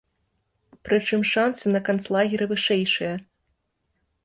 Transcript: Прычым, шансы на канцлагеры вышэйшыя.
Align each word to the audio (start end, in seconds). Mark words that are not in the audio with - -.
Прычым, 0.89 1.21
шансы 1.33 1.65
на 1.75 1.83
канцлагеры 1.91 2.45
вышэйшыя. 2.55 3.13